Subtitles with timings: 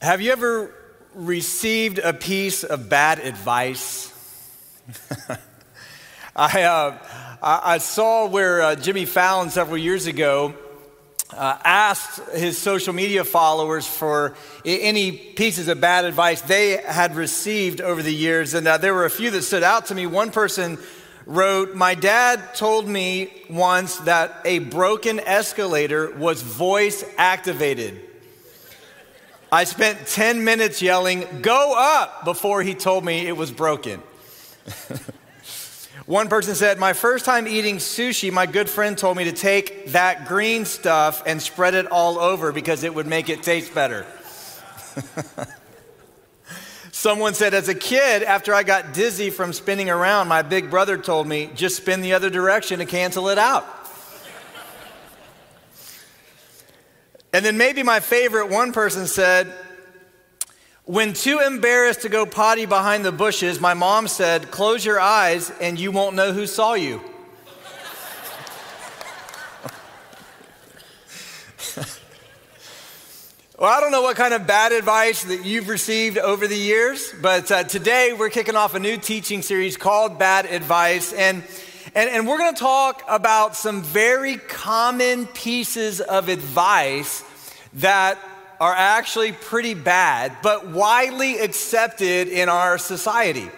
[0.00, 0.74] Have you ever
[1.14, 4.10] received a piece of bad advice?
[6.34, 6.98] I, uh,
[7.42, 10.54] I, saw where uh, Jimmy Fallon several years ago
[11.34, 14.34] uh, asked his social media followers for
[14.64, 18.54] any pieces of bad advice they had received over the years.
[18.54, 20.06] And uh, there were a few that stood out to me.
[20.06, 20.78] One person
[21.26, 28.06] wrote, My dad told me once that a broken escalator was voice activated.
[29.52, 34.00] I spent 10 minutes yelling, Go up, before he told me it was broken.
[36.06, 39.88] One person said, My first time eating sushi, my good friend told me to take
[39.88, 44.06] that green stuff and spread it all over because it would make it taste better.
[46.92, 50.96] Someone said, As a kid, after I got dizzy from spinning around, my big brother
[50.96, 53.79] told me, Just spin the other direction to cancel it out.
[57.32, 59.52] And then maybe my favorite one person said,
[60.84, 65.52] when too embarrassed to go potty behind the bushes, my mom said, Close your eyes
[65.60, 67.00] and you won't know who saw you.
[73.56, 77.14] well, I don't know what kind of bad advice that you've received over the years,
[77.22, 81.12] but uh, today we're kicking off a new teaching series called Bad Advice.
[81.12, 81.44] And
[81.94, 87.24] and, and we're going to talk about some very common pieces of advice
[87.72, 88.18] that
[88.60, 93.48] are actually pretty bad, but widely accepted in our society.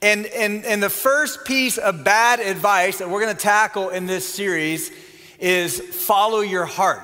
[0.00, 4.06] And, and, and the first piece of bad advice that we're going to tackle in
[4.06, 4.92] this series
[5.40, 7.02] is follow your heart.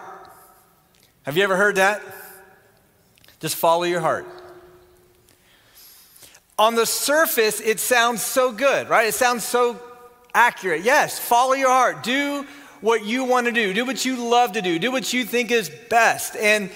[1.22, 2.00] Have you ever heard that?
[3.40, 4.26] Just follow your heart.
[6.56, 9.08] On the surface, it sounds so good, right?
[9.08, 9.80] It sounds so
[10.32, 10.82] accurate.
[10.82, 12.04] Yes, follow your heart.
[12.04, 12.46] Do
[12.80, 13.72] what you want to do.
[13.72, 14.78] Do what you love to do.
[14.78, 16.36] Do what you think is best.
[16.36, 16.70] And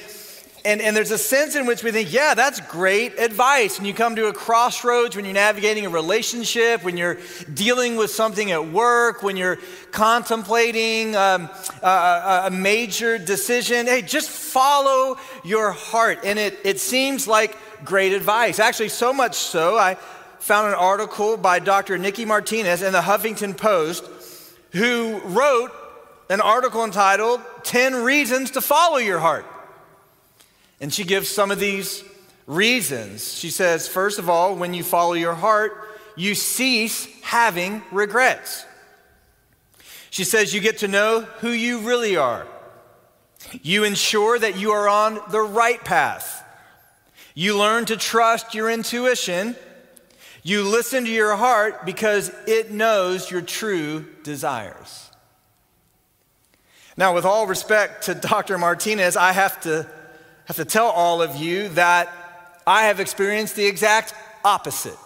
[0.65, 3.79] and, and there's a sense in which we think, yeah, that's great advice.
[3.79, 7.19] When you come to a crossroads, when you're navigating a relationship, when you're
[7.53, 9.59] dealing with something at work, when you're
[9.91, 11.51] contemplating um,
[11.83, 16.21] a, a major decision, hey, just follow your heart.
[16.23, 18.61] And it, it seems like great advice.
[18.61, 19.97] Actually, so much so, I
[20.39, 21.99] found an article by Dr.
[21.99, 24.05] Nikki Martinez in the Huffington Post
[24.73, 25.71] who wrote
[26.33, 29.45] an article entitled 10 Reasons to Follow Your Heart.
[30.81, 32.03] And she gives some of these
[32.47, 33.35] reasons.
[33.35, 35.73] She says, first of all, when you follow your heart,
[36.17, 38.65] you cease having regrets.
[40.09, 42.47] She says, you get to know who you really are.
[43.63, 46.43] You ensure that you are on the right path.
[47.35, 49.55] You learn to trust your intuition
[50.43, 55.12] you listen to your heart because it knows your true desires.
[57.03, 58.59] Now, with all respect to Dr.
[58.59, 59.89] Martinez, I have to,
[60.45, 62.09] have to tell all of you that
[62.65, 64.15] I have experienced the exact
[64.45, 64.97] opposite.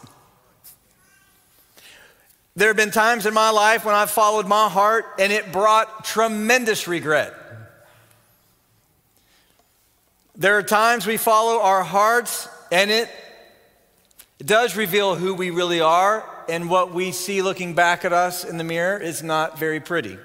[2.55, 6.05] There have been times in my life when I've followed my heart and it brought
[6.05, 7.33] tremendous regret.
[10.35, 13.09] There are times we follow our hearts and it
[14.39, 18.45] it does reveal who we really are, and what we see looking back at us
[18.45, 20.19] in the mirror is not very pretty.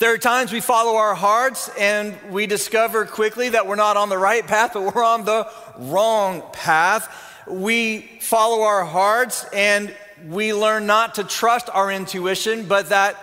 [0.00, 4.08] There are times we follow our hearts and we discover quickly that we're not on
[4.08, 5.46] the right path, but we're on the
[5.76, 7.44] wrong path.
[7.46, 9.94] We follow our hearts and
[10.26, 13.14] we learn not to trust our intuition, but that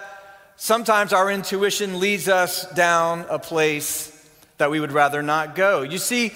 [0.55, 4.13] sometimes our intuition leads us down a place
[4.59, 5.81] that we would rather not go.
[5.81, 6.33] You see,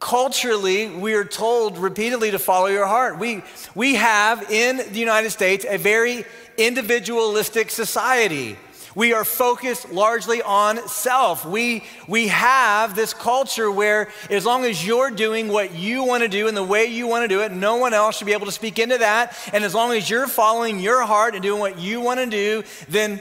[0.00, 3.20] culturally, we are told repeatedly to follow your heart.
[3.20, 3.44] We,
[3.76, 6.24] we have in the United States a very
[6.58, 8.56] individualistic society.
[8.96, 11.44] We are focused largely on self.
[11.44, 16.28] We, we have this culture where, as long as you're doing what you want to
[16.28, 18.46] do and the way you want to do it, no one else should be able
[18.46, 19.36] to speak into that.
[19.52, 22.64] And as long as you're following your heart and doing what you want to do,
[22.88, 23.20] then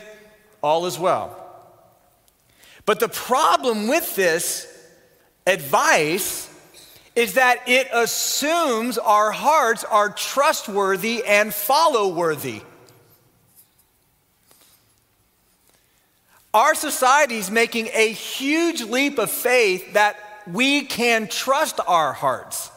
[0.64, 1.38] all is well.
[2.86, 4.72] But the problem with this
[5.46, 6.50] advice
[7.18, 12.62] is that it assumes our hearts are trustworthy and follow worthy.
[16.56, 20.18] Our society is making a huge leap of faith that
[20.50, 22.72] we can trust our hearts,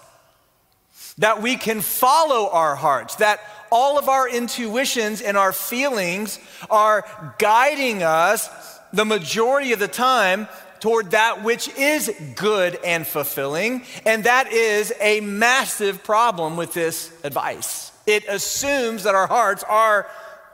[1.19, 3.39] that we can follow our hearts, that
[3.71, 7.07] all of our intuitions and our feelings are
[7.39, 8.51] guiding us
[8.93, 10.49] the majority of the time
[10.81, 13.85] toward that which is good and fulfilling.
[14.05, 17.93] And that is a massive problem with this advice.
[18.09, 20.09] It assumes that our hearts are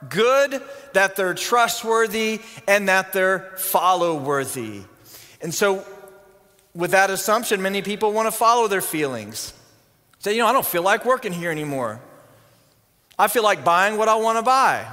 [0.08, 0.62] good,
[0.92, 4.82] that they're trustworthy, and that they're follow worthy.
[5.40, 5.84] And so
[6.74, 9.52] with that assumption, many people want to follow their feelings.
[10.18, 12.00] Say, you know, I don't feel like working here anymore.
[13.18, 14.86] I feel like buying what I want to buy.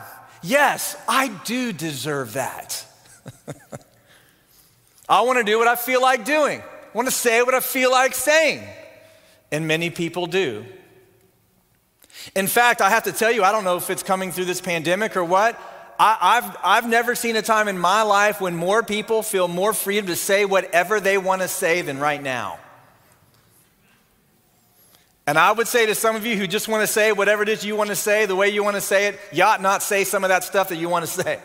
[0.43, 2.85] Yes, I do deserve that.
[5.09, 6.61] I want to do what I feel like doing.
[6.61, 8.63] I want to say what I feel like saying.
[9.51, 10.65] And many people do.
[12.35, 14.61] In fact, I have to tell you, I don't know if it's coming through this
[14.61, 15.59] pandemic or what.
[15.99, 19.71] I, have I've never seen a time in my life when more people feel more
[19.71, 22.59] freedom to say whatever they want to say than right now.
[25.27, 27.49] And I would say to some of you who just want to say whatever it
[27.49, 29.83] is you want to say, the way you want to say it, you ought not
[29.83, 31.39] say some of that stuff that you want to say.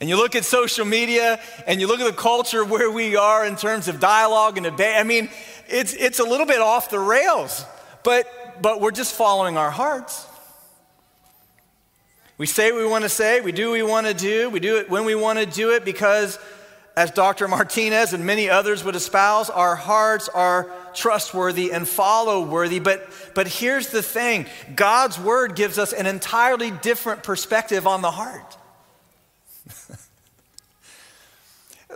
[0.00, 3.44] And you look at social media and you look at the culture where we are
[3.44, 4.96] in terms of dialogue and debate.
[4.96, 5.30] I mean,
[5.68, 7.64] it's, it's a little bit off the rails,
[8.04, 10.26] but, but we're just following our hearts.
[12.36, 14.60] We say what we want to say, we do what we want to do, we
[14.60, 16.38] do it when we want to do it because,
[16.96, 17.46] as Dr.
[17.46, 22.80] Martinez and many others would espouse, our hearts are trustworthy and follow worthy.
[22.80, 28.10] But, but here's the thing God's word gives us an entirely different perspective on the
[28.10, 28.56] heart.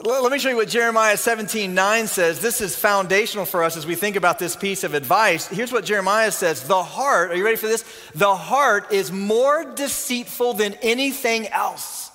[0.00, 2.41] Let me show you what Jeremiah 17 9 says.
[2.41, 5.49] This is foundational for us as we think about this piece of advice.
[5.49, 7.85] Here's what Jeremiah says The heart, are you ready for this?
[8.15, 12.12] The heart is more deceitful than anything else.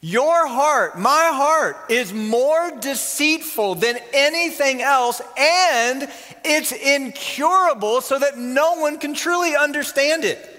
[0.00, 6.08] Your heart, my heart, is more deceitful than anything else, and
[6.44, 10.51] it's incurable so that no one can truly understand it.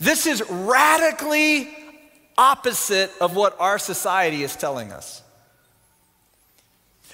[0.00, 1.68] This is radically
[2.36, 5.22] opposite of what our society is telling us.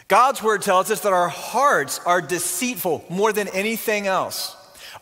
[0.07, 4.55] God's word tells us that our hearts are deceitful more than anything else.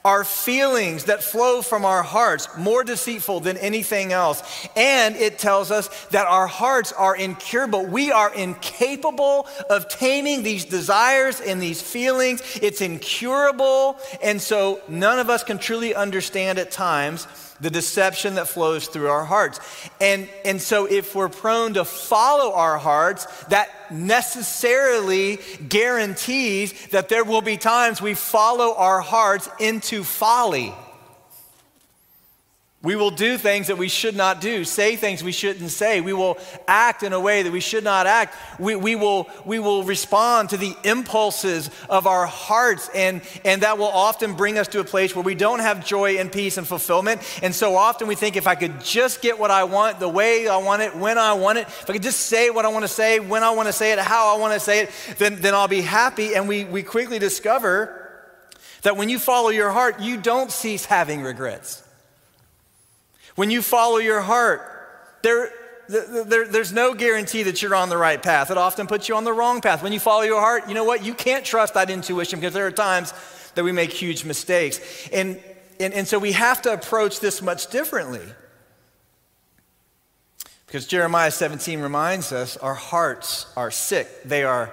[0.05, 4.69] Our feelings that flow from our hearts more deceitful than anything else.
[4.77, 7.85] And it tells us that our hearts are incurable.
[7.87, 12.43] We are incapable of taming these desires and these feelings.
[12.61, 13.97] It's incurable.
[14.23, 17.27] And so none of us can truly understand at times
[17.63, 19.61] the deception that flows through our hearts.
[20.01, 25.39] And, and so, if we're prone to follow our hearts, that necessarily
[25.69, 30.75] guarantees that there will be times we follow our hearts into folly.
[32.83, 36.01] We will do things that we should not do, say things we shouldn't say.
[36.01, 36.37] We will
[36.67, 38.35] act in a way that we should not act.
[38.59, 43.79] We, we, will, we will respond to the impulses of our hearts, and, and that
[43.79, 46.67] will often bring us to a place where we don't have joy and peace and
[46.67, 47.21] fulfillment.
[47.41, 50.49] And so often we think if I could just get what I want, the way
[50.49, 52.83] I want it, when I want it, if I could just say what I want
[52.83, 55.37] to say, when I want to say it, how I want to say it, then,
[55.37, 56.35] then I'll be happy.
[56.35, 58.11] And we, we quickly discover
[58.83, 61.82] that when you follow your heart, you don't cease having regrets.
[63.35, 64.61] When you follow your heart,
[65.23, 65.51] there,
[65.89, 68.51] there, there's no guarantee that you're on the right path.
[68.51, 69.83] It often puts you on the wrong path.
[69.83, 71.05] When you follow your heart, you know what?
[71.05, 73.13] You can't trust that intuition because there are times
[73.55, 74.81] that we make huge mistakes.
[75.13, 75.41] And,
[75.81, 78.27] and, and so we have to approach this much differently.
[80.67, 84.73] Because Jeremiah 17 reminds us our hearts are sick, they are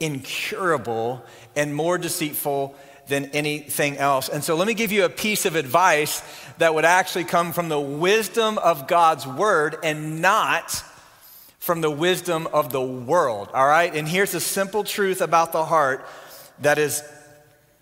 [0.00, 1.24] incurable
[1.54, 2.74] and more deceitful
[3.08, 4.28] than anything else.
[4.28, 6.22] And so let me give you a piece of advice
[6.58, 10.82] that would actually come from the wisdom of God's word and not
[11.58, 13.94] from the wisdom of the world, all right?
[13.94, 16.06] And here's a simple truth about the heart
[16.60, 17.02] that is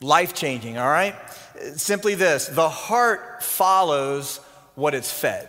[0.00, 1.14] life changing, all right?
[1.76, 4.38] Simply this the heart follows
[4.74, 5.48] what it's fed.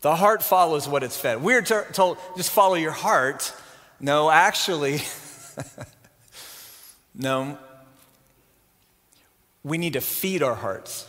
[0.00, 1.42] The heart follows what it's fed.
[1.42, 3.54] We're t- told just follow your heart.
[4.00, 4.98] No, actually,
[7.14, 7.58] no,
[9.62, 11.08] we need to feed our hearts.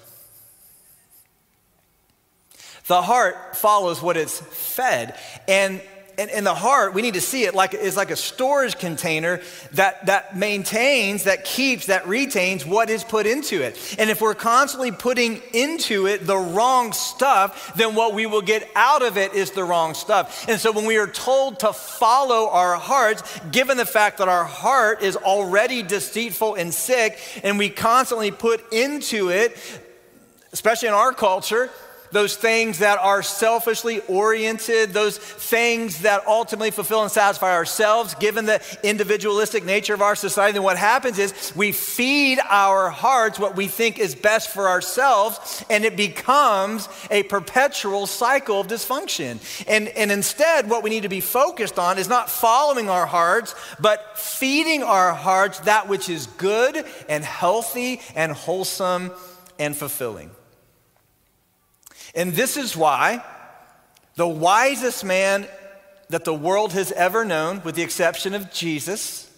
[2.88, 5.18] The heart follows what it's fed.
[5.48, 5.82] And
[6.18, 9.42] and, and, the heart, we need to see it like is like a storage container
[9.74, 13.96] that, that maintains, that keeps, that retains what is put into it.
[14.00, 18.70] And if we're constantly putting into it the wrong stuff, then what we will get
[18.76, 20.48] out of it is the wrong stuff.
[20.48, 24.46] And so when we are told to follow our hearts, given the fact that our
[24.46, 29.58] heart is already deceitful and sick, and we constantly put into it,
[30.54, 31.70] especially in our culture,
[32.16, 38.46] those things that are selfishly oriented, those things that ultimately fulfill and satisfy ourselves, given
[38.46, 40.54] the individualistic nature of our society.
[40.54, 45.66] then what happens is we feed our hearts what we think is best for ourselves,
[45.70, 49.38] and it becomes a perpetual cycle of dysfunction.
[49.68, 53.56] And, and instead, what we need to be focused on is not following our hearts,
[53.82, 59.12] but feeding our hearts that which is good and healthy and wholesome
[59.60, 60.32] and fulfilling.
[62.16, 63.24] And this is why
[64.16, 65.48] the wisest man
[66.10, 69.30] that the world has ever known, with the exception of Jesus,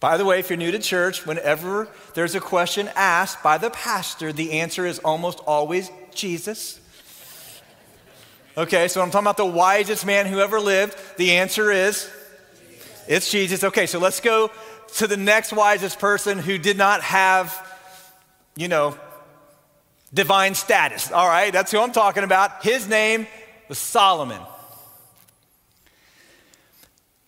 [0.00, 3.68] by the way, if you're new to church, whenever there's a question asked by the
[3.68, 6.80] pastor, the answer is almost always Jesus.
[8.56, 10.96] Okay, so I'm talking about the wisest man who ever lived.
[11.18, 12.10] The answer is
[13.06, 13.62] it's Jesus.
[13.62, 14.50] Okay, so let's go
[14.96, 17.54] to the next wisest person who did not have,
[18.56, 18.98] you know,
[20.12, 21.12] divine status.
[21.12, 22.62] All right, that's who I'm talking about.
[22.64, 23.26] His name
[23.68, 24.40] was Solomon.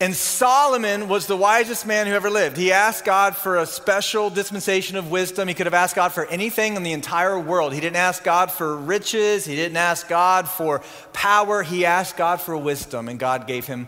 [0.02, 2.56] And Solomon was the wisest man who ever lived.
[2.56, 5.46] He asked God for a special dispensation of wisdom.
[5.46, 7.72] He could have asked God for anything in the entire world.
[7.72, 11.62] He didn't ask God for riches, he didn't ask God for power.
[11.62, 13.86] He asked God for wisdom, and God gave him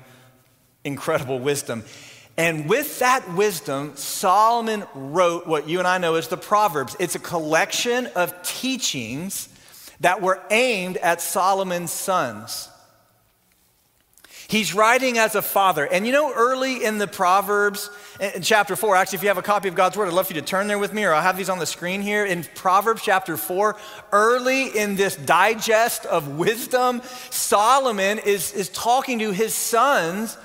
[0.85, 1.83] incredible wisdom.
[2.37, 6.97] And with that wisdom, Solomon wrote what you and I know as the Proverbs.
[6.99, 9.49] It's a collection of teachings
[10.01, 12.69] that were aimed at Solomon's sons.
[14.49, 15.87] He's writing as a father.
[15.87, 17.89] And you know, early in the Proverbs,
[18.21, 20.35] in chapter 4, actually, if you have a copy of God's Word, I'd love for
[20.35, 22.27] you to turn there with me, or I'll have these on the screen here.
[22.27, 23.77] In Proverbs chapter 4,
[24.13, 27.01] early in this digest of wisdom,
[27.31, 30.37] Solomon is, is talking to his sons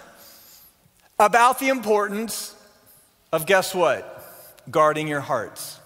[1.19, 2.55] about the importance
[3.31, 4.15] of guess what?
[4.71, 5.79] Guarding your hearts.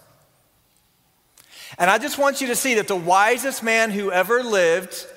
[1.77, 5.07] And I just want you to see that the wisest man who ever lived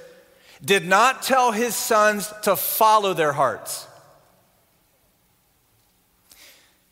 [0.65, 3.87] did not tell his sons to follow their hearts.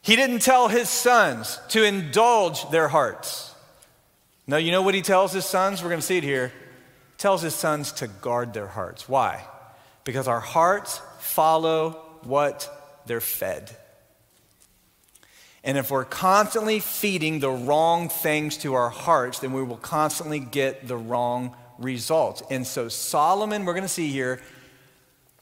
[0.03, 3.55] He didn't tell his sons to indulge their hearts.
[4.47, 5.83] No, you know what he tells his sons?
[5.83, 6.49] We're going to see it here.
[6.49, 9.09] He tells his sons to guard their hearts.
[9.09, 9.43] Why?
[10.05, 11.93] Because our hearts follow
[12.25, 13.77] what they're fed.
[15.65, 20.39] And if we're constantly feeding the wrong things to our hearts, then we will constantly
[20.39, 22.43] get the wrong results.
[22.51, 24.43] And so, Solomon, we're going to see here,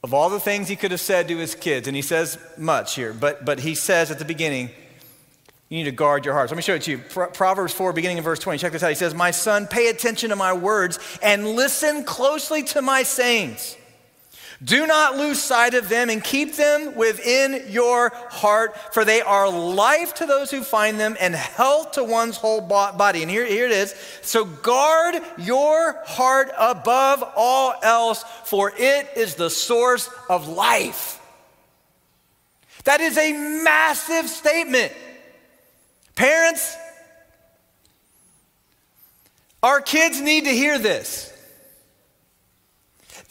[0.04, 2.94] of all the things he could have said to his kids, and he says much
[2.94, 4.70] here, but, but he says at the beginning,
[5.68, 6.52] you need to guard your hearts.
[6.52, 6.98] Let me show it to you.
[6.98, 8.58] Proverbs 4, beginning in verse 20.
[8.58, 8.90] Check this out.
[8.90, 13.76] He says, My son, pay attention to my words and listen closely to my sayings.
[14.64, 19.50] Do not lose sight of them and keep them within your heart, for they are
[19.50, 23.22] life to those who find them and health to one's whole body.
[23.22, 23.94] And here, here it is.
[24.20, 31.20] So guard your heart above all else, for it is the source of life.
[32.84, 34.92] That is a massive statement.
[36.14, 36.76] Parents,
[39.62, 41.31] our kids need to hear this.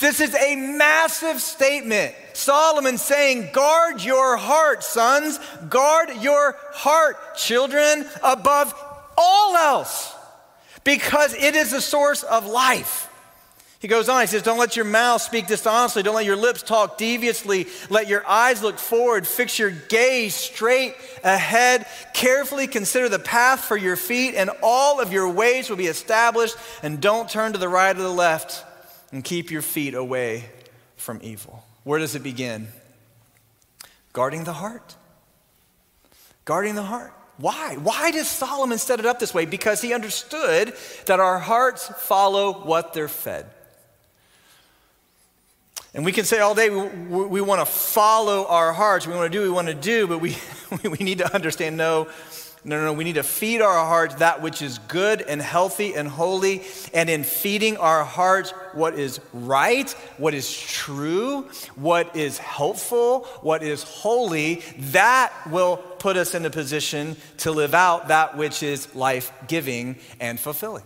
[0.01, 2.15] This is a massive statement.
[2.33, 5.39] Solomon saying, Guard your heart, sons.
[5.69, 8.73] Guard your heart, children, above
[9.15, 10.11] all else,
[10.83, 13.09] because it is the source of life.
[13.77, 16.01] He goes on, he says, Don't let your mouth speak dishonestly.
[16.01, 17.67] Don't let your lips talk deviously.
[17.91, 19.27] Let your eyes look forward.
[19.27, 21.85] Fix your gaze straight ahead.
[22.15, 26.55] Carefully consider the path for your feet, and all of your ways will be established.
[26.81, 28.65] And don't turn to the right or the left
[29.11, 30.45] and keep your feet away
[30.95, 31.63] from evil.
[31.83, 32.67] Where does it begin?
[34.13, 34.95] Guarding the heart.
[36.45, 37.13] Guarding the heart.
[37.37, 37.75] Why?
[37.75, 39.45] Why does Solomon set it up this way?
[39.45, 40.73] Because he understood
[41.05, 43.47] that our hearts follow what they're fed.
[45.93, 49.13] And we can say all day we, we, we want to follow our hearts, we
[49.13, 50.37] want to do what we want to do, but we,
[50.89, 52.07] we need to understand no,
[52.63, 52.93] no, no, no.
[52.93, 56.61] We need to feed our hearts that which is good and healthy and holy.
[56.93, 63.63] And in feeding our hearts what is right, what is true, what is helpful, what
[63.63, 68.93] is holy, that will put us in a position to live out that which is
[68.93, 70.83] life giving and fulfilling.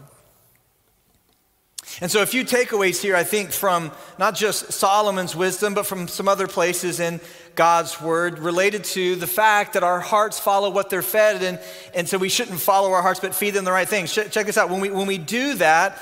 [2.01, 6.07] And so, a few takeaways here, I think, from not just Solomon's wisdom, but from
[6.07, 7.21] some other places in
[7.55, 11.41] God's word related to the fact that our hearts follow what they're fed.
[11.41, 11.59] And,
[11.93, 14.13] and so, we shouldn't follow our hearts, but feed them the right things.
[14.13, 14.69] Check, this out.
[14.69, 15.97] When we, when we do that,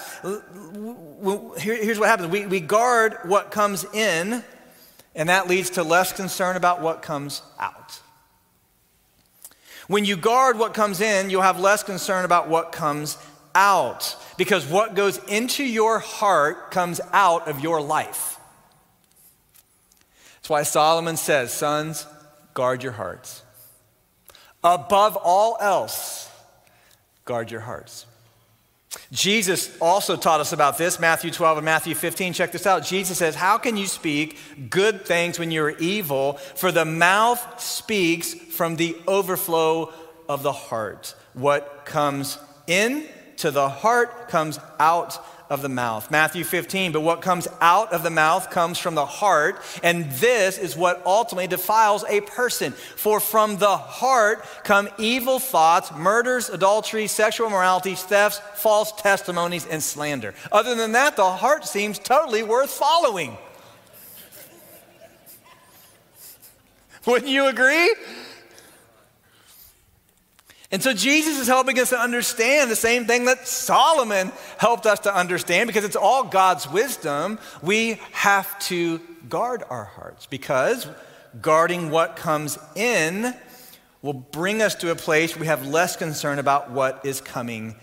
[1.58, 4.44] here's what happens we, we guard what comes in,
[5.16, 8.00] and that leads to less concern about what comes out.
[9.88, 13.18] When you guard what comes in, you'll have less concern about what comes
[13.54, 18.33] out because what goes into your heart comes out of your life.
[20.44, 22.06] That's why Solomon says, Sons,
[22.54, 23.44] guard your hearts.
[24.62, 26.30] Above all else,
[27.24, 28.06] guard your hearts.
[29.10, 32.34] Jesus also taught us about this, Matthew 12 and Matthew 15.
[32.34, 32.84] Check this out.
[32.84, 34.38] Jesus says, How can you speak
[34.70, 36.34] good things when you're evil?
[36.34, 39.94] For the mouth speaks from the overflow
[40.28, 41.16] of the heart.
[41.32, 43.08] What comes in
[43.38, 46.10] to the heart comes out of the mouth.
[46.10, 50.58] Matthew 15, but what comes out of the mouth comes from the heart, and this
[50.58, 52.72] is what ultimately defiles a person.
[52.72, 59.84] For from the heart come evil thoughts, murders, adultery, sexual immorality, thefts, false testimonies, and
[59.84, 60.34] slander.
[60.52, 63.38] Other than that, the heart seems totally worth following.
[67.06, 67.94] Wouldn't you agree?
[70.74, 75.02] And so Jesus is helping us to understand the same thing that Solomon helped us
[75.02, 77.38] to understand because it's all God's wisdom.
[77.62, 78.98] We have to
[79.30, 80.88] guard our hearts because
[81.40, 83.36] guarding what comes in
[84.02, 87.76] will bring us to a place we have less concern about what is coming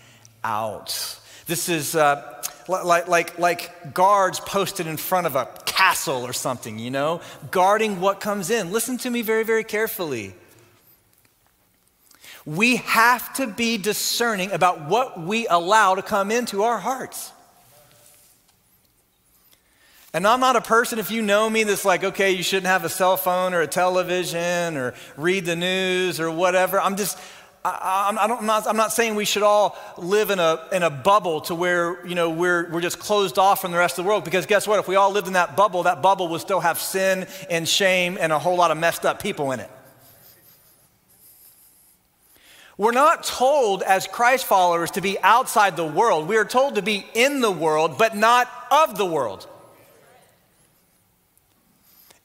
[0.43, 1.17] out.
[1.47, 6.77] This is uh, like, like, like guards posted in front of a castle or something,
[6.77, 7.21] you know,
[7.51, 8.73] guarding what comes in.
[8.73, 10.35] Listen to me very, very carefully.
[12.45, 17.31] We have to be discerning about what we allow to come into our hearts.
[20.13, 22.83] And I'm not a person, if you know me, that's like, okay, you shouldn't have
[22.83, 26.81] a cell phone or a television or read the news or whatever.
[26.81, 27.17] I'm just,
[27.63, 30.89] I, am I'm not, I'm not saying we should all live in a, in a
[30.89, 34.09] bubble to where, you know, we're, we're just closed off from the rest of the
[34.09, 34.25] world.
[34.25, 34.79] Because guess what?
[34.79, 38.17] If we all lived in that bubble, that bubble would still have sin and shame
[38.19, 39.69] and a whole lot of messed up people in it.
[42.81, 46.27] We're not told as Christ followers to be outside the world.
[46.27, 49.45] We are told to be in the world, but not of the world.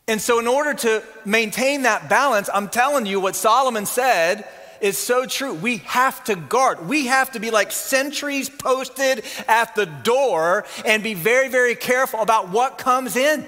[0.09, 4.49] And so, in order to maintain that balance, I'm telling you what Solomon said
[4.81, 5.53] is so true.
[5.53, 6.89] We have to guard.
[6.89, 12.21] We have to be like sentries posted at the door and be very, very careful
[12.21, 13.45] about what comes in.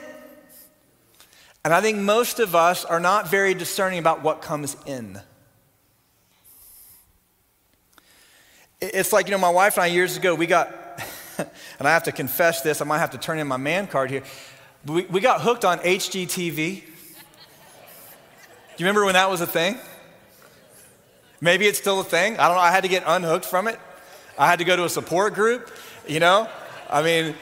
[1.64, 5.22] And I think most of us are not very discerning about what comes in.
[8.80, 10.72] It's like, you know, my wife and I years ago, we got,
[11.38, 14.10] and I have to confess this, I might have to turn in my man card
[14.10, 14.22] here.
[14.86, 16.54] We, we got hooked on HGTV.
[16.56, 16.84] Do
[18.84, 19.76] you remember when that was a thing?
[21.40, 22.38] Maybe it's still a thing.
[22.38, 22.62] I don't know.
[22.62, 23.80] I had to get unhooked from it.
[24.38, 25.72] I had to go to a support group,
[26.06, 26.48] you know?
[26.88, 27.34] I mean,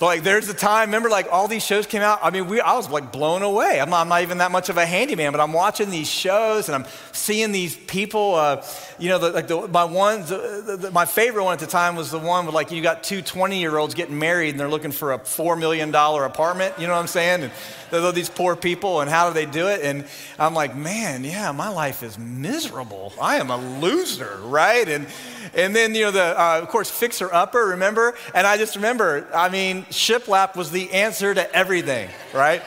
[0.00, 2.18] like, there's a time, remember, like all these shows came out.
[2.22, 3.80] I mean, we, I was like blown away.
[3.80, 6.68] I'm not, I'm not even that much of a handyman, but I'm watching these shows
[6.68, 6.84] and I'm
[7.16, 8.34] seeing these people.
[8.34, 8.64] Uh,
[8.98, 12.10] you know, the, like the, my one, the, my favorite one at the time was
[12.10, 14.92] the one with like you got two 20 year olds getting married and they're looking
[14.92, 16.74] for a $4 million apartment.
[16.78, 17.42] You know what I'm saying?
[17.44, 17.52] And
[17.90, 19.80] they're these poor people and how do they do it?
[19.82, 20.04] And
[20.38, 23.12] I'm like, man, yeah, my life is miserable.
[23.20, 24.88] I am a loser, right?
[24.88, 25.06] And,
[25.54, 28.14] and then, you know, the, uh, of course, Fixer Upper, remember?
[28.34, 32.62] And I just remember, I mean, shiplap was the answer to everything, right?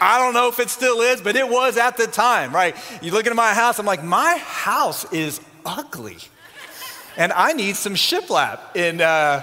[0.00, 2.74] I don't know if it still is, but it was at the time, right?
[3.02, 6.16] You look at my house, I'm like, my house is ugly.
[7.16, 8.60] And I need some shiplap.
[8.74, 9.42] And, uh,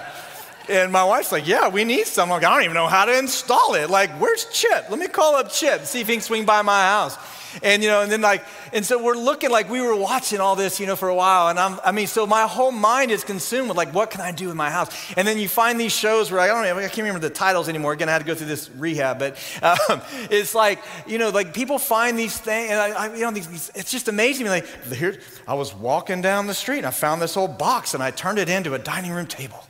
[0.68, 2.30] and my wife's like, yeah, we need some.
[2.30, 3.90] Like, I don't even know how to install it.
[3.90, 4.86] Like, where's Chip?
[4.90, 7.16] Let me call up Chip, see if he can swing by my house.
[7.62, 10.54] And, you know, and then like, and so we're looking like we were watching all
[10.54, 11.48] this, you know, for a while.
[11.48, 14.32] And I'm, I mean, so my whole mind is consumed with like, what can I
[14.32, 14.90] do in my house?
[15.16, 17.68] And then you find these shows where I don't know, I can't remember the titles
[17.68, 17.92] anymore.
[17.92, 21.54] Again, I had to go through this rehab, but um, it's like, you know, like
[21.54, 24.46] people find these things, and I, I you know, these, these, it's just amazing.
[24.46, 28.02] Like, here, I was walking down the street and I found this old box and
[28.02, 29.64] I turned it into a dining room table.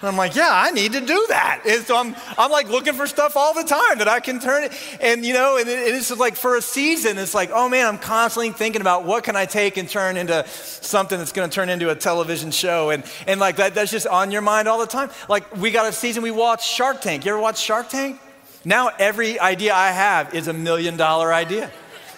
[0.00, 1.60] And I'm like, yeah, I need to do that.
[1.66, 4.64] And so I'm, I'm like looking for stuff all the time that I can turn
[4.64, 4.72] it.
[4.98, 7.86] And, you know, and it, it's just like for a season, it's like, oh man,
[7.86, 11.54] I'm constantly thinking about what can I take and turn into something that's going to
[11.54, 12.88] turn into a television show.
[12.88, 15.10] And, and like that, that's just on your mind all the time.
[15.28, 17.26] Like we got a season, we watched Shark Tank.
[17.26, 18.18] You ever watch Shark Tank?
[18.64, 21.70] Now every idea I have is a million dollar idea.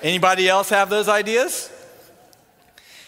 [0.04, 1.68] Anybody else have those ideas?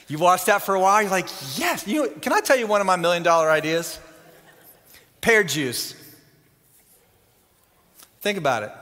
[0.09, 1.87] You watched that for a while, you're like, yes.
[1.87, 4.01] You know, can I tell you one of my million dollar ideas?
[5.25, 5.95] Pear juice.
[8.21, 8.73] Think about it.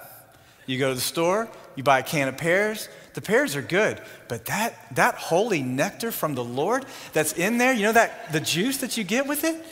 [0.67, 2.89] You go to the store, you buy a can of pears.
[3.15, 7.73] The pears are good, but that, that holy nectar from the Lord that's in there,
[7.73, 9.65] you know that the juice that you get with it?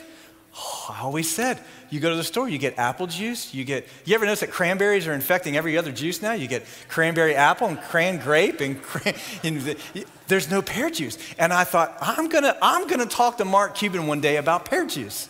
[0.55, 3.85] Oh, I always said, you go to the store, you get apple juice, you get,
[4.05, 6.33] you ever notice that cranberries are infecting every other juice now?
[6.33, 11.17] You get cranberry apple and cran grape and, cran, and the, there's no pear juice.
[11.37, 14.85] And I thought, I'm gonna, I'm gonna talk to Mark Cuban one day about pear
[14.85, 15.27] juice.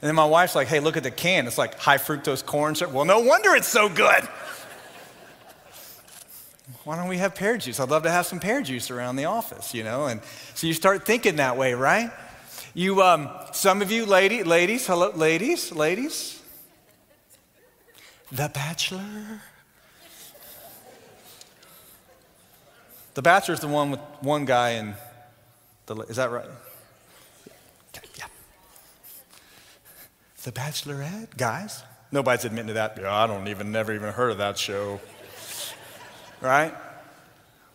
[0.00, 1.46] And then my wife's like, hey, look at the can.
[1.46, 2.92] It's like high fructose corn syrup.
[2.92, 4.28] Well, no wonder it's so good.
[6.84, 7.80] Why don't we have pear juice?
[7.80, 10.06] I'd love to have some pear juice around the office, you know?
[10.06, 10.20] And
[10.54, 12.10] so you start thinking that way, right?
[12.74, 16.42] You, um, some of you lady, ladies, hello, ladies, ladies.
[18.32, 19.40] The Bachelor.
[23.14, 24.94] The Bachelor is the one with one guy and
[25.86, 26.48] the, is that right?
[30.44, 31.82] The Bachelorette, guys?
[32.12, 32.98] Nobody's admitting to that.
[33.00, 35.00] Yeah, I don't even, never even heard of that show.
[36.42, 36.74] right?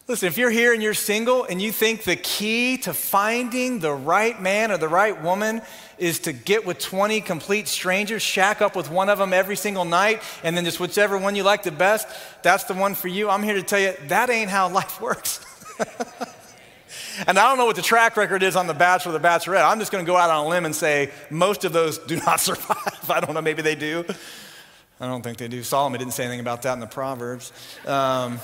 [0.07, 3.91] Listen, if you're here and you're single and you think the key to finding the
[3.91, 5.63] right man or the right woman
[5.97, 9.83] is to get with 20 complete strangers, shack up with one of them every single
[9.83, 12.07] night, and then just whichever one you like the best,
[12.43, 13.31] that's the one for you.
[13.31, 15.43] I'm here to tell you that ain't how life works.
[17.27, 19.69] and I don't know what the track record is on The Bachelor or The Bachelorette.
[19.69, 22.15] I'm just going to go out on a limb and say most of those do
[22.25, 23.09] not survive.
[23.09, 24.05] I don't know, maybe they do.
[24.99, 25.63] I don't think they do.
[25.63, 27.53] Solomon didn't say anything about that in the Proverbs.
[27.85, 28.39] Um,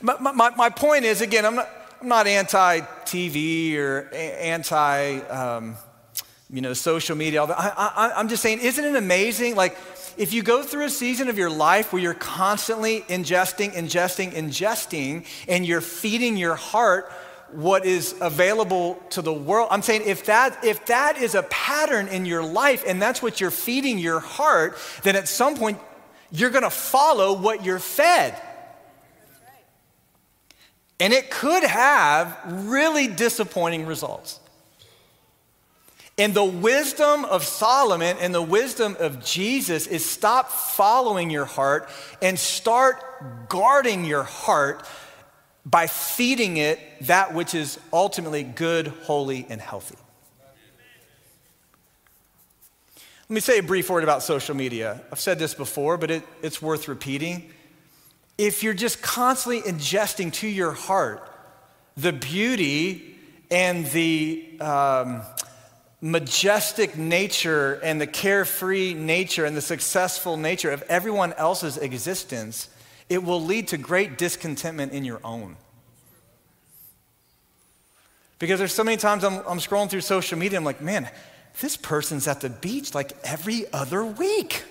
[0.00, 1.70] my, my, my, point is, again, I'm not,
[2.02, 5.76] I'm not anti TV or anti um,
[6.50, 7.42] you know, social media.
[7.42, 9.56] I, I, I'm just saying, isn't it amazing?
[9.56, 9.76] Like,
[10.16, 15.26] if you go through a season of your life where you're constantly ingesting, ingesting, ingesting,
[15.48, 17.12] and you're feeding your heart
[17.52, 19.68] what is available to the world.
[19.70, 23.40] I'm saying if that if that is a pattern in your life and that's what
[23.40, 25.78] you're feeding your heart, then at some point
[26.30, 28.40] you're going to follow what you're fed.
[30.98, 34.40] And it could have really disappointing results.
[36.18, 41.90] And the wisdom of Solomon and the wisdom of Jesus is stop following your heart
[42.22, 44.86] and start guarding your heart
[45.66, 49.96] by feeding it that which is ultimately good, holy, and healthy.
[53.28, 55.02] Let me say a brief word about social media.
[55.10, 57.50] I've said this before, but it, it's worth repeating.
[58.38, 61.28] If you're just constantly ingesting to your heart
[61.96, 63.16] the beauty
[63.50, 65.22] and the um,
[66.00, 72.68] majestic nature and the carefree nature and the successful nature of everyone else's existence,
[73.08, 75.56] it will lead to great discontentment in your own.
[78.38, 81.08] Because there's so many times I'm, I'm scrolling through social media, I'm like, man,
[81.60, 84.64] this person's at the beach like every other week.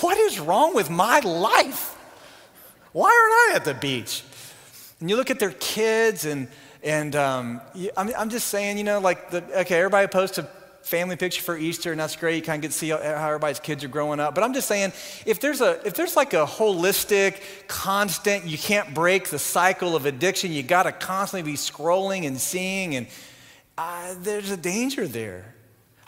[0.00, 1.96] What is wrong with my life?
[2.92, 4.22] Why aren't I at the beach?
[5.00, 6.48] And you look at their kids, and,
[6.82, 7.60] and um,
[7.96, 10.48] I'm, I'm just saying, you know, like, the, okay, everybody posts a
[10.88, 12.36] family picture for Easter, and that's great.
[12.36, 14.34] You kind of get to see how everybody's kids are growing up.
[14.34, 14.92] But I'm just saying,
[15.26, 20.06] if there's a if there's like a holistic, constant, you can't break the cycle of
[20.06, 20.50] addiction.
[20.50, 23.06] You got to constantly be scrolling and seeing, and
[23.76, 25.54] uh, there's a danger there.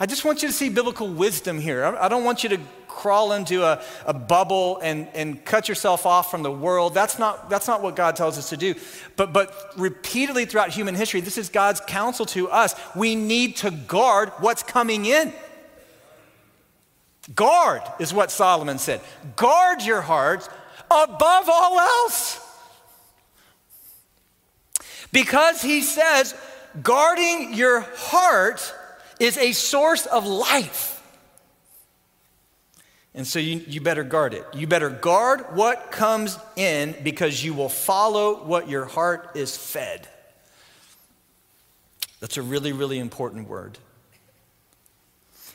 [0.03, 1.85] I just want you to see biblical wisdom here.
[1.85, 6.31] I don't want you to crawl into a, a bubble and, and cut yourself off
[6.31, 6.95] from the world.
[6.95, 8.75] That's not, that's not what God tells us to do.
[9.17, 12.75] But, but repeatedly throughout human history, this is God's counsel to us.
[12.97, 15.35] We need to guard what's coming in.
[17.35, 19.03] Guard is what Solomon said.
[19.37, 20.49] Guard your hearts
[20.91, 22.41] above all else.
[25.13, 26.35] Because he says,
[26.83, 28.75] guarding your heart
[29.21, 30.97] is a source of life.
[33.15, 34.47] And so you, you better guard it.
[34.55, 40.09] You better guard what comes in because you will follow what your heart is fed.
[42.21, 43.79] That's a really, really important word.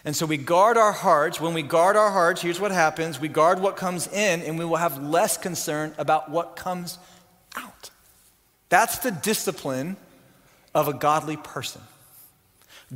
[0.03, 1.41] And so we guard our hearts.
[1.41, 4.65] When we guard our hearts, here's what happens we guard what comes in, and we
[4.65, 6.99] will have less concern about what comes
[7.55, 7.89] out.
[8.69, 9.97] That's the discipline
[10.75, 11.81] of a godly person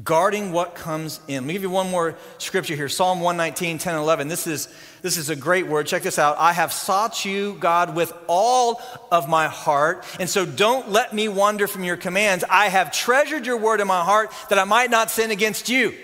[0.04, 1.36] guarding what comes in.
[1.36, 4.28] Let me give you one more scripture here Psalm 119, 10 and 11.
[4.28, 4.68] This is,
[5.02, 5.88] this is a great word.
[5.88, 6.38] Check this out.
[6.38, 11.28] I have sought you, God, with all of my heart, and so don't let me
[11.28, 12.44] wander from your commands.
[12.50, 15.96] I have treasured your word in my heart that I might not sin against you.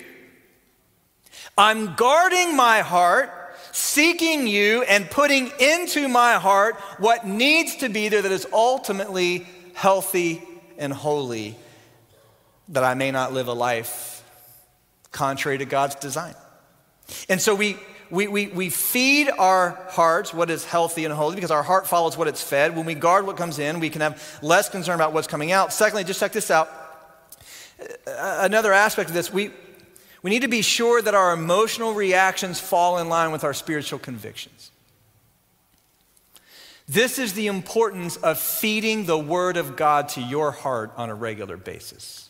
[1.58, 3.32] I'm guarding my heart.
[3.72, 9.46] Seeking you and putting into my heart what needs to be there that is ultimately
[9.74, 10.42] healthy
[10.78, 11.58] and holy
[12.70, 14.24] that I may not live a life
[15.12, 16.36] contrary to God's design.
[17.30, 17.78] And so we,
[18.10, 22.18] we, we, we feed our hearts what is healthy and holy because our heart follows
[22.18, 22.76] what it's fed.
[22.76, 25.72] When we guard what comes in, we can have less concern about what's coming out.
[25.72, 26.70] Secondly, just check this out.
[28.08, 29.52] Uh, another aspect of this, we,
[30.22, 34.00] we need to be sure that our emotional reactions fall in line with our spiritual
[34.00, 34.72] convictions.
[36.88, 41.16] This is the importance of feeding the Word of God to your heart on a
[41.16, 42.25] regular basis.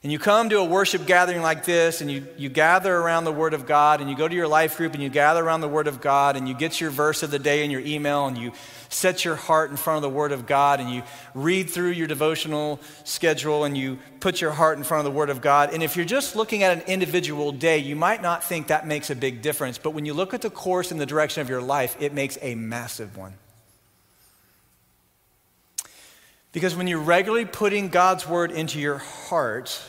[0.00, 3.32] And you come to a worship gathering like this, and you, you gather around the
[3.32, 5.68] Word of God, and you go to your life group, and you gather around the
[5.68, 8.38] Word of God, and you get your verse of the day in your email, and
[8.38, 8.52] you
[8.90, 11.02] set your heart in front of the Word of God, and you
[11.34, 15.30] read through your devotional schedule, and you put your heart in front of the Word
[15.30, 15.74] of God.
[15.74, 19.10] And if you're just looking at an individual day, you might not think that makes
[19.10, 19.78] a big difference.
[19.78, 22.38] But when you look at the course and the direction of your life, it makes
[22.40, 23.34] a massive one.
[26.52, 29.80] Because when you're regularly putting God's Word into your heart,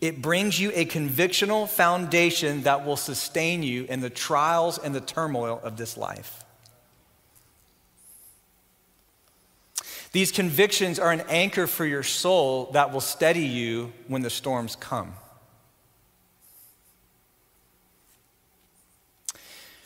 [0.00, 5.00] It brings you a convictional foundation that will sustain you in the trials and the
[5.00, 6.42] turmoil of this life.
[10.12, 14.74] These convictions are an anchor for your soul that will steady you when the storms
[14.74, 15.12] come.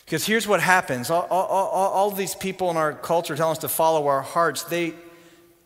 [0.05, 3.59] Because here's what happens all, all, all, all, these people in our culture telling us
[3.59, 4.95] to follow our hearts, they,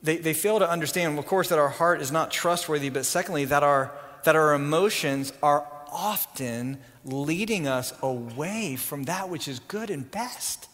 [0.02, 3.44] they, they fail to understand, of course, that our heart is not trustworthy, but secondly,
[3.46, 3.92] that our,
[4.24, 10.68] that our emotions are often leading us away from that which is good and best.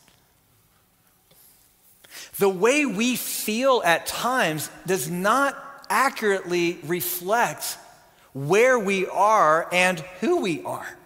[2.39, 5.57] The way we feel at times does not
[5.89, 7.79] accurately reflect
[8.33, 10.99] where we are and who we are.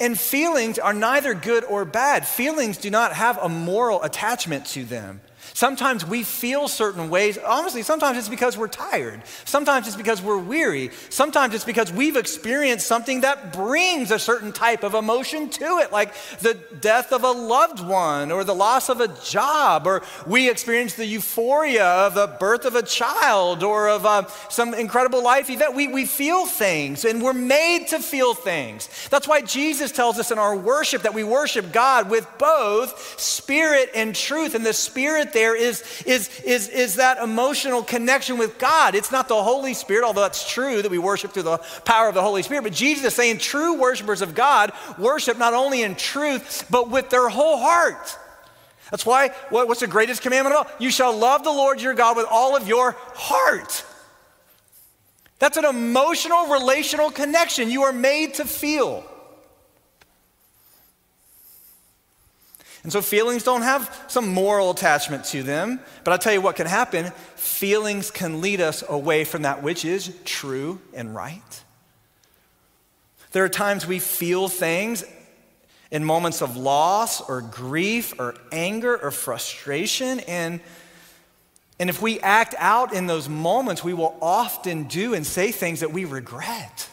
[0.00, 2.26] And feelings are neither good or bad.
[2.26, 5.20] Feelings do not have a moral attachment to them.
[5.54, 7.38] Sometimes we feel certain ways.
[7.38, 9.22] Honestly, sometimes it's because we're tired.
[9.44, 10.90] Sometimes it's because we're weary.
[11.10, 15.92] Sometimes it's because we've experienced something that brings a certain type of emotion to it,
[15.92, 20.50] like the death of a loved one or the loss of a job, or we
[20.50, 25.50] experience the euphoria of the birth of a child or of uh, some incredible life
[25.50, 25.72] event.
[25.76, 28.88] We, we feel things and we're made to feel things.
[29.08, 33.90] That's why Jesus tells us in our worship that we worship God with both spirit
[33.94, 34.56] and truth.
[34.56, 38.94] And the spirit there there is, is, is, is that emotional connection with God.
[38.94, 42.14] It's not the Holy Spirit, although that's true that we worship through the power of
[42.14, 42.64] the Holy Spirit.
[42.64, 47.10] But Jesus is saying true worshipers of God worship not only in truth, but with
[47.10, 48.18] their whole heart.
[48.90, 50.72] That's why, what's the greatest commandment of all?
[50.78, 53.84] You shall love the Lord your God with all of your heart.
[55.40, 59.04] That's an emotional, relational connection you are made to feel.
[62.84, 65.80] And so feelings don't have some moral attachment to them.
[66.04, 69.84] But I'll tell you what can happen feelings can lead us away from that which
[69.84, 71.64] is true and right.
[73.32, 75.02] There are times we feel things
[75.90, 80.20] in moments of loss or grief or anger or frustration.
[80.20, 80.60] And,
[81.78, 85.80] and if we act out in those moments, we will often do and say things
[85.80, 86.88] that we regret.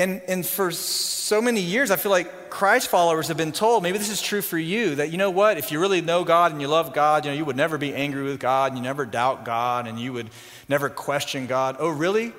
[0.00, 3.98] And, and for so many years, I feel like Christ followers have been told, maybe
[3.98, 6.60] this is true for you, that you know what, if you really know God and
[6.62, 9.04] you love God, you know, you would never be angry with God, and you never
[9.04, 10.30] doubt God, and you would
[10.70, 11.76] never question God.
[11.78, 12.32] Oh, really?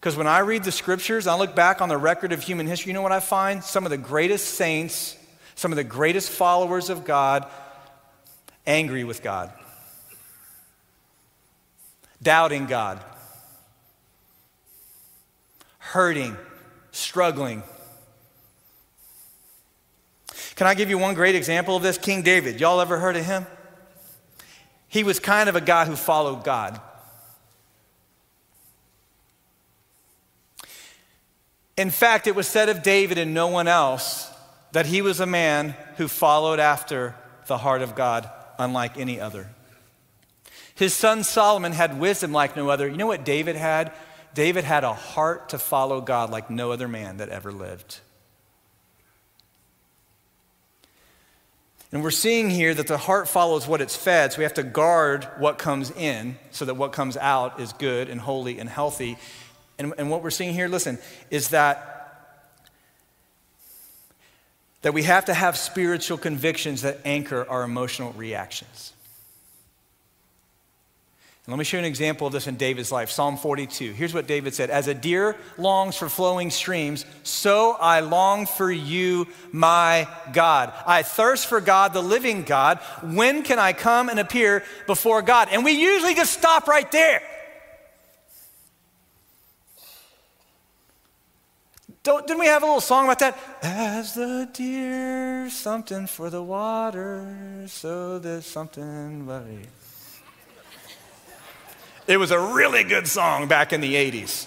[0.00, 2.88] Because when I read the scriptures, I look back on the record of human history,
[2.88, 3.62] you know what I find?
[3.62, 5.18] Some of the greatest saints,
[5.54, 7.46] some of the greatest followers of God,
[8.66, 9.52] angry with God,
[12.22, 13.04] doubting God
[15.96, 16.36] hurting,
[16.92, 17.62] struggling.
[20.54, 21.96] Can I give you one great example of this?
[21.96, 22.60] King David.
[22.60, 23.46] Y'all ever heard of him?
[24.88, 26.78] He was kind of a guy who followed God.
[31.78, 34.30] In fact, it was said of David and no one else
[34.72, 37.14] that he was a man who followed after
[37.46, 38.28] the heart of God,
[38.58, 39.48] unlike any other.
[40.74, 42.86] His son Solomon had wisdom like no other.
[42.86, 43.94] You know what David had?
[44.36, 48.00] David had a heart to follow God like no other man that ever lived.
[51.90, 54.62] And we're seeing here that the heart follows what it's fed, so we have to
[54.62, 59.16] guard what comes in so that what comes out is good and holy and healthy.
[59.78, 60.98] And, and what we're seeing here, listen,
[61.30, 62.44] is that,
[64.82, 68.92] that we have to have spiritual convictions that anchor our emotional reactions.
[71.46, 73.92] And let me show you an example of this in David's life Psalm 42.
[73.92, 78.70] Here's what David said As a deer longs for flowing streams, so I long for
[78.70, 80.72] you, my God.
[80.84, 82.80] I thirst for God, the living God.
[83.00, 85.46] When can I come and appear before God?
[85.52, 87.22] And we usually just stop right there.
[92.02, 93.38] Don't, didn't we have a little song about that?
[93.62, 99.28] As the deer, something for the water, so there's something.
[99.28, 99.68] It
[102.14, 104.46] was a really good song back in the 80s.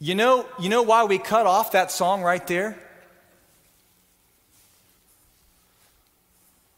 [0.00, 2.78] You know, you know why we cut off that song right there?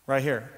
[0.06, 0.50] Right here.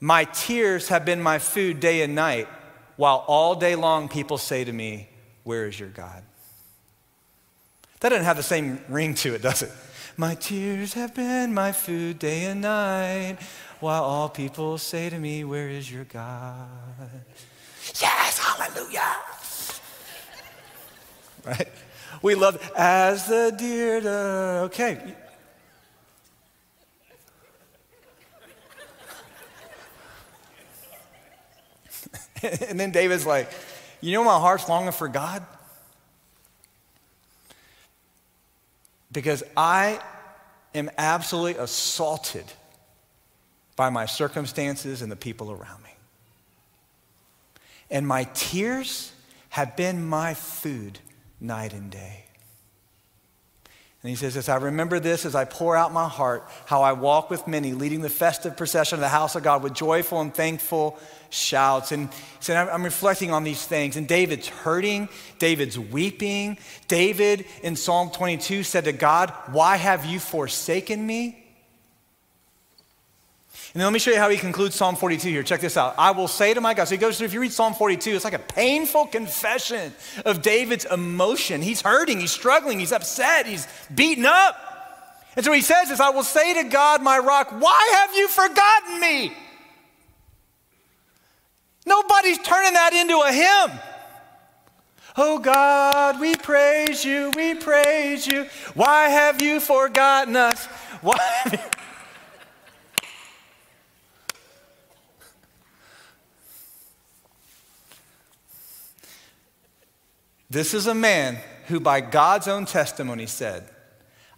[0.00, 2.48] My tears have been my food day and night,
[2.96, 5.08] while all day long people say to me,
[5.44, 6.22] Where is your God?
[8.00, 9.70] That doesn't have the same ring to it, does it?
[10.16, 13.38] My tears have been my food day and night,
[13.80, 16.68] while all people say to me, Where is your God?
[18.00, 19.16] Yes, hallelujah.
[21.44, 21.68] right?
[22.20, 24.02] We love as the deer.
[24.02, 24.10] To,
[24.66, 25.14] okay.
[32.68, 33.50] and then David's like,
[34.02, 35.42] You know, my heart's longing for God?
[39.12, 40.00] Because I
[40.74, 42.44] am absolutely assaulted
[43.76, 45.90] by my circumstances and the people around me.
[47.90, 49.12] And my tears
[49.50, 50.98] have been my food
[51.40, 52.24] night and day.
[54.02, 56.92] And he says, As I remember this, as I pour out my heart, how I
[56.92, 60.34] walk with many, leading the festive procession of the house of God with joyful and
[60.34, 60.98] thankful
[61.30, 61.92] shouts.
[61.92, 62.08] And
[62.40, 63.96] so I'm reflecting on these things.
[63.96, 66.58] And David's hurting, David's weeping.
[66.88, 71.38] David in Psalm 22 said to God, Why have you forsaken me?
[73.72, 75.42] And then let me show you how he concludes Psalm 42 here.
[75.42, 75.94] Check this out.
[75.96, 76.84] I will say to my God.
[76.84, 79.92] So he goes through, if you read Psalm 42, it's like a painful confession
[80.26, 81.62] of David's emotion.
[81.62, 84.56] He's hurting, he's struggling, he's upset, he's beaten up.
[85.36, 88.28] And so he says this I will say to God, my rock, why have you
[88.28, 89.32] forgotten me?
[91.86, 93.80] Nobody's turning that into a hymn.
[95.16, 98.46] Oh God, we praise you, we praise you.
[98.74, 100.66] Why have you forgotten us?
[101.02, 101.18] Why?
[110.52, 111.38] This is a man
[111.68, 113.66] who, by God's own testimony, said,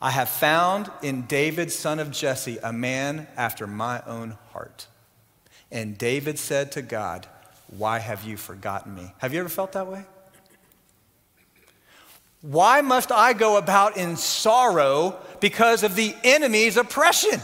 [0.00, 4.86] I have found in David, son of Jesse, a man after my own heart.
[5.72, 7.26] And David said to God,
[7.66, 9.12] Why have you forgotten me?
[9.18, 10.04] Have you ever felt that way?
[12.42, 17.40] Why must I go about in sorrow because of the enemy's oppression?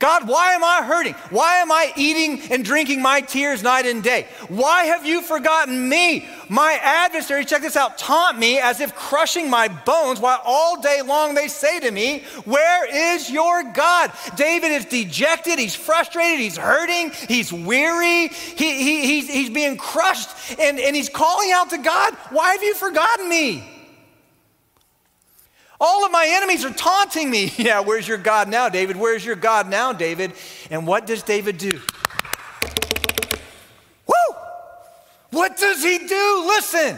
[0.00, 1.12] God, why am I hurting?
[1.28, 4.26] Why am I eating and drinking my tears night and day?
[4.48, 6.26] Why have you forgotten me?
[6.48, 11.02] My adversary, check this out, taunt me as if crushing my bones, while all day
[11.02, 14.10] long they say to me, Where is your God?
[14.36, 20.30] David is dejected, he's frustrated, he's hurting, he's weary, he, he, he's, he's being crushed,
[20.58, 23.64] and, and he's calling out to God, Why have you forgotten me?
[25.80, 27.52] All of my enemies are taunting me.
[27.60, 28.96] Yeah, where's your God now, David?
[28.96, 30.32] Where's your God now, David?
[30.70, 31.80] And what does David do?
[34.06, 34.36] Woo!
[35.30, 36.44] What does he do?
[36.46, 36.96] Listen.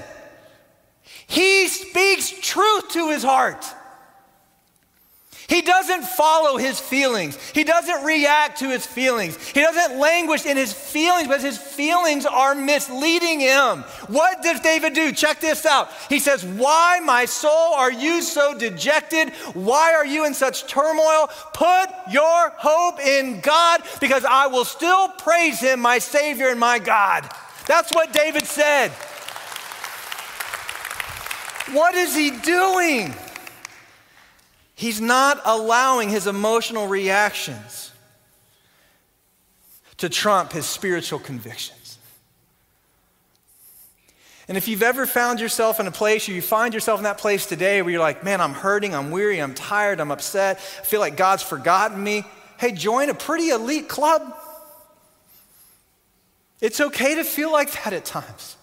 [1.27, 3.65] He speaks truth to his heart.
[5.49, 7.37] He doesn't follow his feelings.
[7.53, 9.37] He doesn't react to his feelings.
[9.51, 13.81] He doesn't languish in his feelings, but his feelings are misleading him.
[14.07, 15.13] What does David do?
[15.13, 15.91] Check this out.
[16.09, 19.31] He says, Why, my soul, are you so dejected?
[19.55, 21.29] Why are you in such turmoil?
[21.53, 26.79] Put your hope in God because I will still praise him, my Savior and my
[26.79, 27.29] God.
[27.67, 28.91] That's what David said.
[31.73, 33.15] What is he doing?
[34.83, 37.93] He's not allowing his emotional reactions
[39.99, 41.99] to trump his spiritual convictions.
[44.49, 47.19] And if you've ever found yourself in a place, or you find yourself in that
[47.19, 50.85] place today where you're like, man, I'm hurting, I'm weary, I'm tired, I'm upset, I
[50.85, 52.25] feel like God's forgotten me,
[52.59, 54.37] hey, join a pretty elite club.
[56.61, 58.57] It's okay to feel like that at times.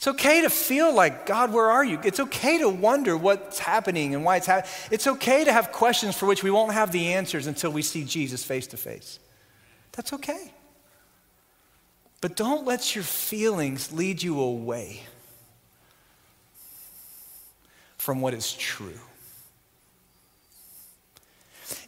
[0.00, 2.00] It's okay to feel like, God, where are you?
[2.02, 4.72] It's okay to wonder what's happening and why it's happening.
[4.90, 8.04] It's okay to have questions for which we won't have the answers until we see
[8.04, 9.18] Jesus face to face.
[9.92, 10.54] That's okay.
[12.22, 15.02] But don't let your feelings lead you away
[17.98, 18.98] from what is true.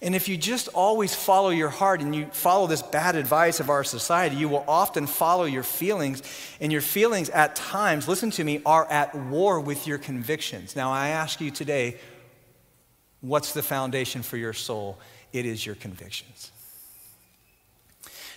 [0.02, 3.70] And if you just always follow your heart and you follow this bad advice of
[3.70, 6.22] our society, you will often follow your feelings.
[6.60, 10.74] And your feelings, at times, listen to me, are at war with your convictions.
[10.74, 11.98] Now, I ask you today,
[13.20, 14.98] what's the foundation for your soul?
[15.32, 16.50] It is your convictions.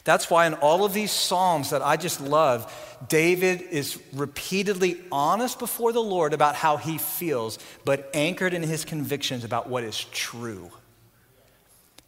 [0.04, 2.72] That's why in all of these Psalms that I just love,
[3.10, 8.86] David is repeatedly honest before the Lord about how he feels, but anchored in his
[8.86, 10.70] convictions about what is true.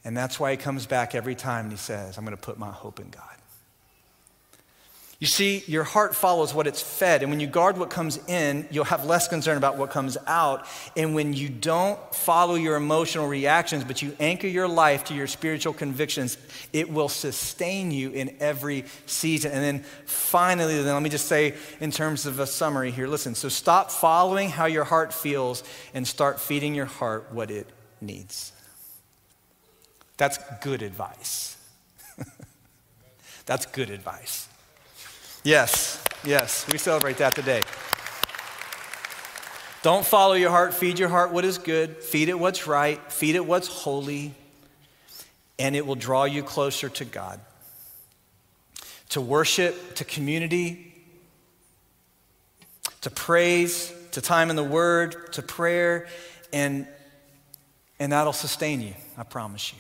[0.08, 2.58] And that's why he comes back every time and he says, I'm going to put
[2.58, 3.24] my hope in God.
[5.20, 7.24] You see, your heart follows what it's fed.
[7.24, 10.66] And when you guard what comes in, you'll have less concern about what comes out.
[10.96, 15.28] And when you don't follow your emotional reactions, but you anchor your life to your
[15.28, 16.38] spiritual convictions,
[16.72, 19.52] it will sustain you in every season.
[19.52, 23.36] And then finally, then let me just say, in terms of a summary here listen,
[23.36, 27.68] so stop following how your heart feels and start feeding your heart what it
[28.00, 28.54] needs.
[30.18, 31.58] That's good advice.
[33.46, 34.48] That's good advice.
[35.44, 37.62] Yes, yes, we celebrate that today.
[39.84, 43.36] Don't follow your heart, feed your heart what is good, feed it what's right, feed
[43.36, 44.34] it what's holy,
[45.60, 47.40] and it will draw you closer to God.
[49.10, 50.94] to worship, to community,
[53.02, 56.08] to praise, to time in the Word, to prayer,
[56.52, 56.88] and,
[58.00, 59.80] and that'll sustain you, I promise you.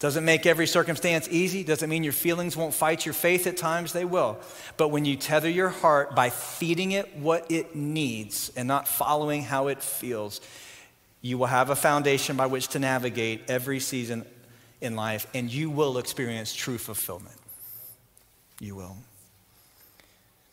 [0.00, 3.92] Doesn't make every circumstance easy, doesn't mean your feelings won't fight your faith at times,
[3.92, 4.38] they will.
[4.78, 9.42] But when you tether your heart by feeding it what it needs and not following
[9.42, 10.40] how it feels,
[11.20, 14.24] you will have a foundation by which to navigate every season
[14.80, 17.36] in life, and you will experience true fulfillment.
[18.58, 18.96] You will.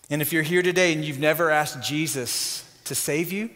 [0.09, 3.49] And if you're here today and you've never asked Jesus to save you,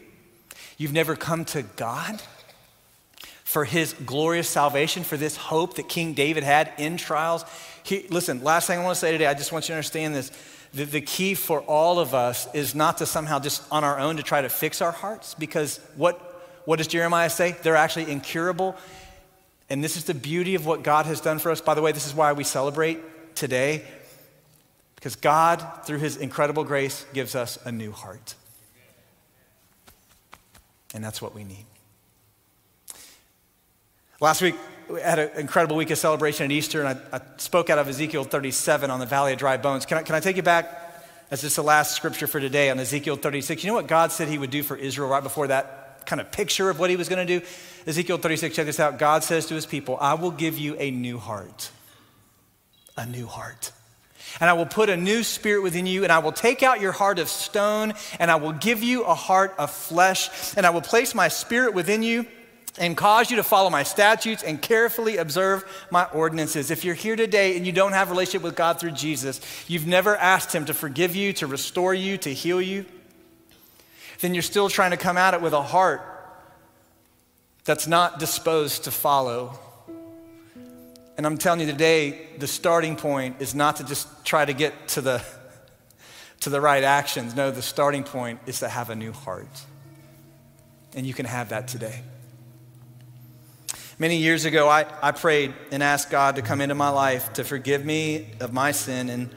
[0.78, 2.22] you've never come to God
[3.52, 7.44] for his glorious salvation, for this hope that King David had in trials.
[7.82, 10.14] He, listen, last thing I want to say today, I just want you to understand
[10.14, 10.32] this.
[10.72, 14.16] The, the key for all of us is not to somehow just on our own
[14.16, 16.18] to try to fix our hearts, because what,
[16.64, 17.54] what does Jeremiah say?
[17.62, 18.74] They're actually incurable.
[19.68, 21.60] And this is the beauty of what God has done for us.
[21.60, 23.84] By the way, this is why we celebrate today,
[24.94, 28.34] because God, through his incredible grace, gives us a new heart.
[30.94, 31.66] And that's what we need.
[34.22, 34.54] Last week,
[34.88, 37.88] we had an incredible week of celebration at Easter, and I, I, spoke out of
[37.88, 39.84] Ezekiel 37 on the Valley of Dry Bones.
[39.84, 40.94] Can I, can I take you back
[41.32, 43.64] as just the last scripture for today on Ezekiel 36?
[43.64, 46.30] You know what God said he would do for Israel right before that kind of
[46.30, 47.44] picture of what he was going to do?
[47.84, 48.96] Ezekiel 36, check this out.
[48.96, 51.72] God says to his people, I will give you a new heart.
[52.96, 53.72] A new heart.
[54.38, 56.92] And I will put a new spirit within you, and I will take out your
[56.92, 60.80] heart of stone, and I will give you a heart of flesh, and I will
[60.80, 62.24] place my spirit within you
[62.78, 66.70] and cause you to follow my statutes and carefully observe my ordinances.
[66.70, 69.86] If you're here today and you don't have a relationship with God through Jesus, you've
[69.86, 72.86] never asked Him to forgive you, to restore you, to heal you,
[74.20, 76.00] then you're still trying to come at it with a heart
[77.64, 79.58] that's not disposed to follow.
[81.16, 84.88] And I'm telling you today, the starting point is not to just try to get
[84.88, 85.22] to the,
[86.40, 87.36] to the right actions.
[87.36, 89.62] No, the starting point is to have a new heart.
[90.94, 92.02] And you can have that today.
[93.98, 97.44] Many years ago, I, I prayed and asked God to come into my life to
[97.44, 99.28] forgive me of my sin and,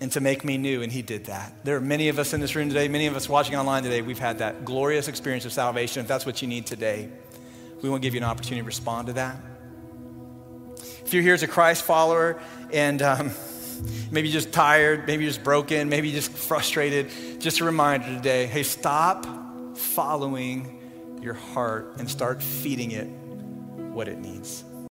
[0.00, 1.64] and to make me new, and He did that.
[1.64, 4.02] There are many of us in this room today, many of us watching online today,
[4.02, 6.02] we've had that glorious experience of salvation.
[6.02, 7.08] If that's what you need today,
[7.82, 9.36] we want to give you an opportunity to respond to that.
[11.04, 12.40] If you're here as a Christ follower
[12.72, 13.30] and um,
[14.10, 19.26] maybe just tired, maybe just broken, maybe just frustrated, just a reminder today hey, stop
[19.76, 20.79] following
[21.22, 23.06] your heart and start feeding it
[23.92, 24.64] what it needs.